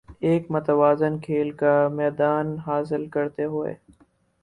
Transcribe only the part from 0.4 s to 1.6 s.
متوازن کھیل